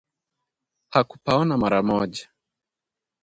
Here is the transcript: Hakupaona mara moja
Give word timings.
Hakupaona 0.93 1.53
mara 1.61 1.81
moja 1.87 2.25